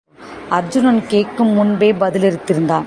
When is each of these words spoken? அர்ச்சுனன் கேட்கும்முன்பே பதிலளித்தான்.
அர்ச்சுனன் 0.57 1.01
கேட்கும்முன்பே 1.09 1.89
பதிலளித்தான். 2.01 2.79